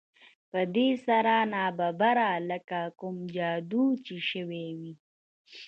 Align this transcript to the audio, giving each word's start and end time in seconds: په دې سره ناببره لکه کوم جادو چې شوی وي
په 0.51 0.59
دې 0.75 0.89
سره 1.05 1.33
ناببره 1.53 2.29
لکه 2.49 2.79
کوم 2.99 3.17
جادو 3.35 3.85
چې 4.05 4.15
شوی 4.29 4.65
وي 4.79 4.93